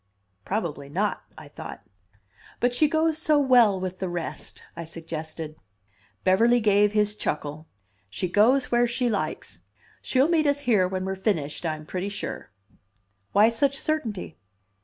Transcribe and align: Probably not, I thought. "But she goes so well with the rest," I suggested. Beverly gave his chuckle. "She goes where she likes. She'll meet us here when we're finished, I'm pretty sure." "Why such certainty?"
Probably 0.43 0.89
not, 0.89 1.21
I 1.37 1.47
thought. 1.47 1.83
"But 2.59 2.73
she 2.73 2.87
goes 2.87 3.19
so 3.19 3.37
well 3.37 3.79
with 3.79 3.99
the 3.99 4.09
rest," 4.09 4.63
I 4.75 4.83
suggested. 4.83 5.57
Beverly 6.23 6.59
gave 6.59 6.93
his 6.93 7.15
chuckle. 7.15 7.67
"She 8.09 8.27
goes 8.27 8.71
where 8.71 8.87
she 8.87 9.09
likes. 9.11 9.59
She'll 10.01 10.27
meet 10.27 10.47
us 10.47 10.61
here 10.61 10.87
when 10.87 11.05
we're 11.05 11.15
finished, 11.15 11.67
I'm 11.67 11.85
pretty 11.85 12.09
sure." 12.09 12.49
"Why 13.33 13.49
such 13.49 13.77
certainty?" 13.77 14.39